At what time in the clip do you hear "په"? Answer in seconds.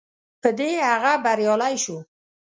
0.41-0.49